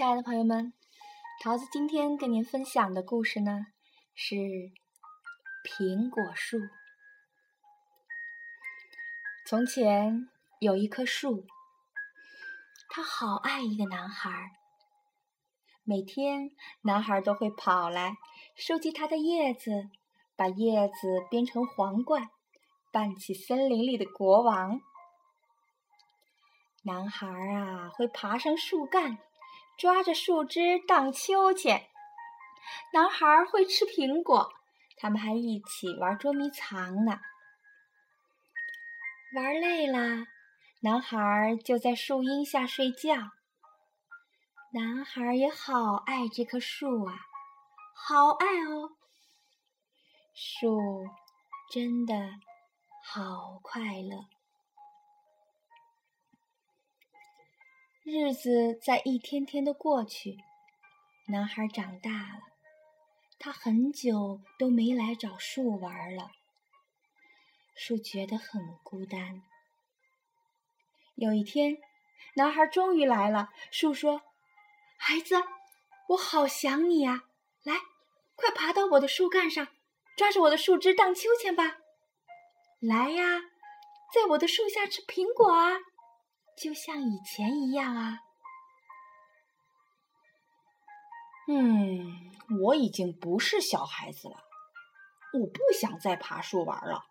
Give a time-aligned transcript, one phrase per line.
[0.00, 0.72] 亲爱的朋友们，
[1.42, 3.66] 桃子今天跟您分享的故事呢
[4.14, 4.34] 是
[5.62, 6.56] 苹果树。
[9.46, 11.44] 从前有一棵树，
[12.88, 14.52] 它好爱一个男孩。
[15.84, 18.16] 每天，男孩都会跑来
[18.56, 19.90] 收集它的叶子，
[20.34, 22.30] 把叶子编成皇冠，
[22.90, 24.80] 扮起森林里的国王。
[26.84, 29.18] 男孩啊，会爬上树干。
[29.80, 31.88] 抓着树枝荡秋千，
[32.92, 34.52] 男孩会吃苹果，
[34.98, 37.18] 他们还一起玩捉迷藏呢。
[39.34, 40.26] 玩累了，
[40.82, 43.14] 男孩就在树荫下睡觉。
[44.74, 47.14] 男孩也好爱这棵树啊，
[47.94, 48.90] 好爱哦。
[50.34, 50.78] 树
[51.72, 52.14] 真的
[53.02, 54.39] 好快乐。
[58.02, 60.38] 日子在一天天的过去，
[61.28, 62.40] 男孩长大了，
[63.38, 66.30] 他很久都没来找树玩了。
[67.76, 69.42] 树觉得很孤单。
[71.14, 71.76] 有一天，
[72.36, 73.50] 男孩终于来了。
[73.70, 74.22] 树说
[74.96, 75.36] ：“孩子，
[76.08, 77.24] 我好想你呀！
[77.62, 77.74] 来，
[78.34, 79.68] 快爬到我的树干上，
[80.16, 81.76] 抓着我的树枝荡秋千吧。
[82.80, 83.42] 来呀，
[84.14, 85.76] 在我的树下吃苹果啊！”
[86.60, 88.20] 就像以前一样啊！
[91.48, 92.30] 嗯，
[92.60, 94.44] 我已经不是小孩子了，
[95.32, 97.06] 我不想再爬树玩了。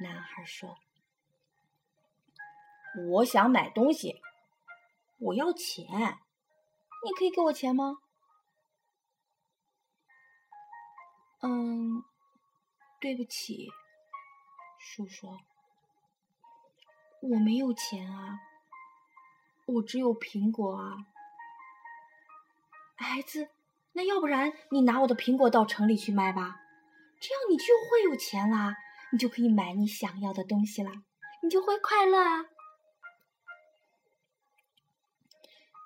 [0.00, 0.78] 男孩说
[3.12, 4.22] ：“我想买东西，
[5.18, 5.84] 我要钱，
[7.04, 7.98] 你可以给我钱吗？”
[11.44, 12.02] 嗯，
[12.98, 13.68] 对不起，
[14.78, 15.38] 树说。
[17.22, 18.40] 我没有钱啊，
[19.66, 20.96] 我只有苹果啊，
[22.96, 23.48] 孩子，
[23.92, 26.60] 那要不然你拿我的苹果到城里去卖吧，
[27.20, 28.74] 这样你就会有钱啦，
[29.12, 30.90] 你就可以买你想要的东西啦，
[31.44, 32.46] 你就会快乐啊。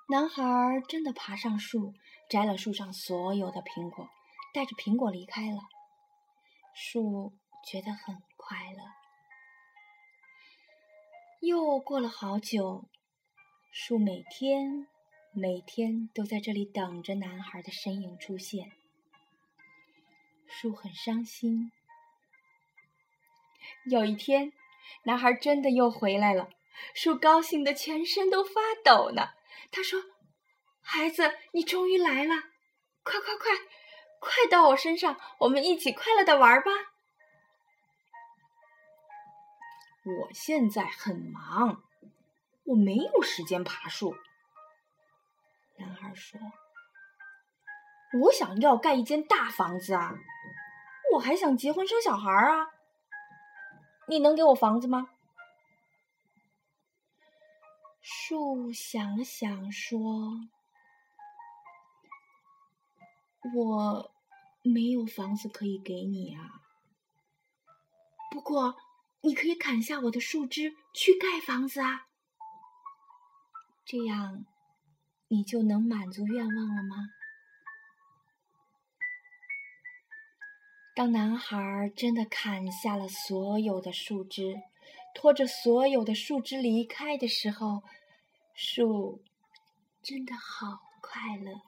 [0.09, 0.43] 男孩
[0.87, 1.93] 真的爬上树，
[2.29, 4.09] 摘了树上所有的苹果，
[4.55, 5.59] 带着苹果离开了。
[6.73, 8.96] 树觉得很快乐。
[11.41, 12.85] 又过了好久，
[13.71, 14.87] 树每天
[15.31, 18.71] 每天都在这里等着男孩的身影出现。
[20.47, 21.71] 树很伤心。
[23.85, 24.51] 有一天，
[25.03, 26.49] 男孩真的又回来了，
[26.95, 29.29] 树高兴的全身都发抖呢。
[29.69, 30.01] 他说
[30.81, 32.33] ：“孩子，你终于来了，
[33.03, 33.51] 快快快，
[34.19, 36.71] 快到我身上，我们一起快乐的玩吧。”
[40.07, 41.83] 我现在很忙，
[42.63, 44.15] 我没有时间爬树。
[45.77, 46.39] 男孩说
[48.23, 50.15] ：“我想要盖一间大房子啊，
[51.13, 52.69] 我还想结婚生小孩啊。
[54.07, 55.09] 你能给我房子吗？”
[57.99, 60.47] 树想了想说
[63.53, 64.11] ：“我
[64.63, 66.61] 没有房子可以给你啊，
[68.31, 68.77] 不过……”
[69.21, 72.07] 你可以砍下我的树枝去盖房子啊，
[73.83, 74.45] 这样
[75.27, 77.09] 你就能满足愿望了吗？
[80.95, 84.61] 当男孩真的砍下了所有的树枝，
[85.13, 87.83] 拖着所有的树枝离开的时候，
[88.55, 89.23] 树
[90.01, 91.61] 真的好快乐。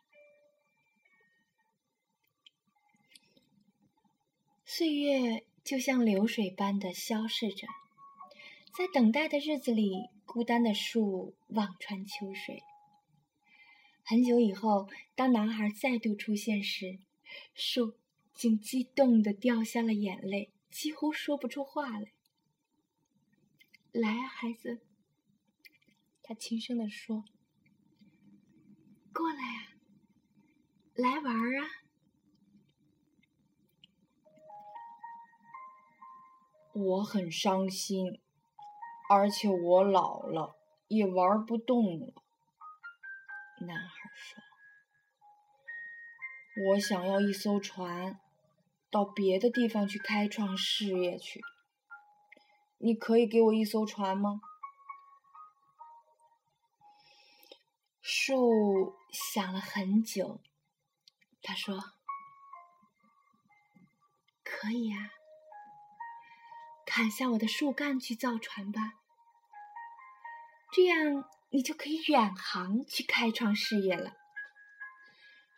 [4.66, 5.49] 岁月。
[5.69, 7.68] 就像流水般的消逝着，
[8.75, 12.63] 在等待的日子里，孤单的树望穿秋水。
[14.03, 16.97] 很久以后，当男孩再度出现时，
[17.53, 17.94] 树
[18.34, 22.13] 竟激动的掉下了眼泪，几乎说不出话来。
[23.91, 24.81] 来啊，孩子，
[26.24, 27.25] 他轻声地说
[29.13, 29.77] ：“过来啊，
[30.95, 31.69] 来玩啊。”
[36.81, 38.22] 我很伤心，
[39.10, 40.56] 而且我老了，
[40.88, 42.14] 也玩不动了。
[43.68, 44.42] 男孩说
[46.72, 48.22] ：“我想要一艘船，
[48.90, 51.42] 到别的地方去开创事业去。
[52.78, 54.40] 你可以给我一艘船吗？”
[58.02, 60.40] 树想了很久，
[61.42, 61.78] 他说
[64.46, 65.12] ：“可以呀。”
[66.91, 68.95] 砍下我的树干去造船吧，
[70.71, 74.18] 这样你就可以远航去开创事业了。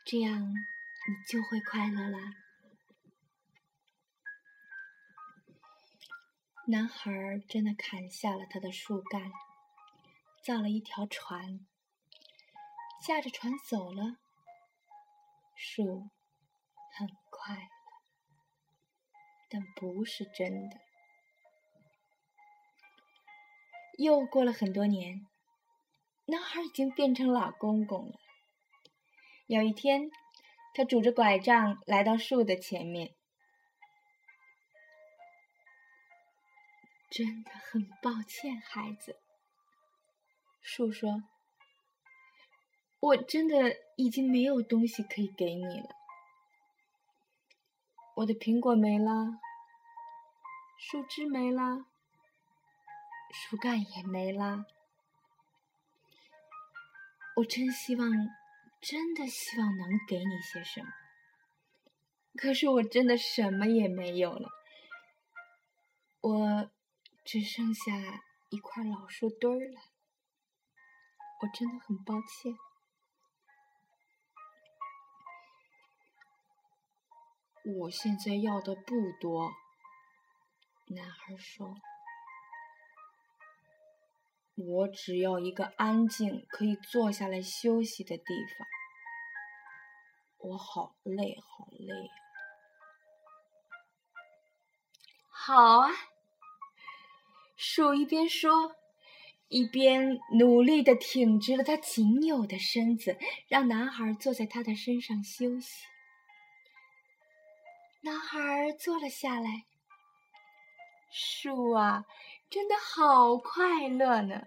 [0.05, 2.19] 这样，你就会快乐啦。
[6.67, 7.09] 男孩
[7.47, 9.31] 真的砍下了他的树干，
[10.43, 11.65] 造了一条船，
[13.07, 14.17] 驾着船走了。
[15.55, 16.09] 树
[16.97, 17.69] 很快，
[19.49, 20.90] 但不是真的。
[24.01, 25.27] 又过了很多年，
[26.25, 28.15] 男孩已经变成老公公了。
[29.45, 30.09] 有一天，
[30.73, 33.13] 他拄着拐杖来到树的前面。
[37.11, 39.19] 真的很抱歉，孩子。
[40.61, 41.23] 树说
[42.99, 45.89] ：“我真的已经没有东西可以给你了。
[48.15, 49.39] 我的苹果没了，
[50.79, 51.85] 树枝没了，
[53.33, 54.65] 树干也没了。
[57.37, 58.09] 我真希望，
[58.81, 60.87] 真的希望能给你些什么。
[62.35, 64.49] 可是我真的什么也没有了。
[66.21, 66.71] 我。”
[67.23, 67.93] 只剩下
[68.49, 69.79] 一块老树墩儿了，
[71.41, 72.57] 我真的很抱歉。
[77.63, 79.51] 我现在要的不多，
[80.87, 81.75] 男孩说
[84.67, 88.23] ：“我只要一个安静、可以坐下来休息的地
[88.57, 88.67] 方。
[90.37, 92.09] 我好累，好累。”
[95.29, 95.89] 好啊。
[97.55, 98.75] 树一边说，
[99.47, 103.17] 一边努力的挺直了它仅有的身子，
[103.47, 105.85] 让男孩坐在他的身上休息。
[108.01, 109.65] 男孩坐了下来。
[111.11, 112.05] 树啊，
[112.49, 114.41] 真的好快乐呢！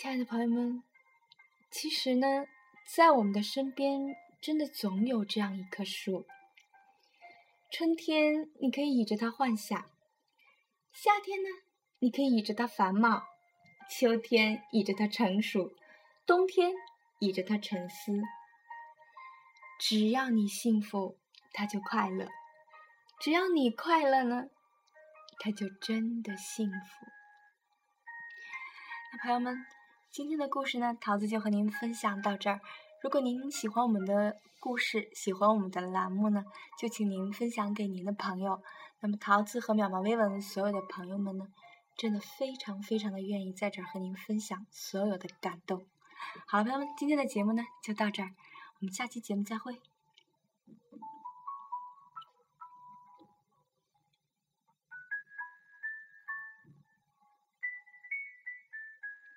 [0.00, 0.82] 亲爱的朋友们，
[1.70, 2.46] 其实呢，
[2.86, 6.26] 在我们的身边，真的总有这样一棵树。
[7.70, 9.90] 春天，你可以倚着它幻想；
[10.94, 11.48] 夏天呢，
[11.98, 13.24] 你可以倚着它繁茂；
[13.90, 15.68] 秋天倚着它成熟；
[16.24, 16.72] 冬天
[17.18, 18.22] 倚着它沉思。
[19.78, 21.18] 只要你幸福，
[21.52, 22.26] 它就快乐；
[23.20, 24.46] 只要你快乐呢，
[25.38, 27.06] 它就真的幸福。
[29.12, 29.62] 那朋友们，
[30.12, 32.60] 今天的故事呢，桃子就和您分享到这儿。
[33.00, 36.44] 如果您喜欢我们的故事，喜欢我们的栏目呢，
[36.76, 38.60] 就请您分享给您的朋友。
[38.98, 41.46] 那么桃子和淼淼微文所有的朋友们呢，
[41.96, 45.86] 真的非常非常的愿意在这儿和您分享所有的感动。
[46.44, 48.30] 好了，朋友们，今天的节目呢就到这儿，
[48.80, 49.80] 我们下期节目再会。